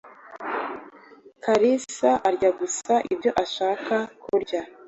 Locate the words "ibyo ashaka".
3.13-3.95